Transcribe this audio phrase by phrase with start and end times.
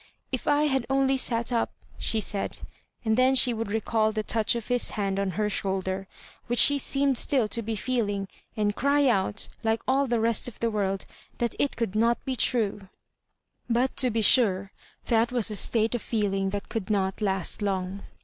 [0.01, 1.69] ^' If I had only sat up,"
[1.99, 2.61] she said;
[3.05, 6.07] and then she would recall the touch of his hand on her shoulder,
[6.47, 8.27] which she seemed still to be feeluig,
[8.57, 11.05] and cry out, like all the rest of the world,
[11.37, 12.89] that it could not be true.
[13.69, 14.71] But, to be sure,
[15.05, 18.01] that was a state of feeling that could not last long.